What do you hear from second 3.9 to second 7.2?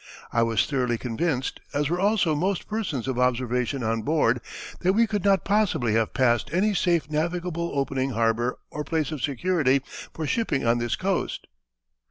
board, that we could not possibly have passed any safe